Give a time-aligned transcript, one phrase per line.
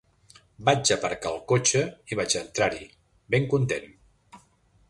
[0.69, 1.83] Vaig aparcar el cotxe
[2.15, 2.85] i vaig entrar-hi,
[3.37, 3.89] ben content.